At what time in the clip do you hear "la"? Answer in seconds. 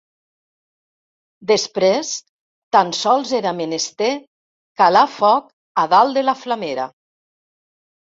6.31-6.39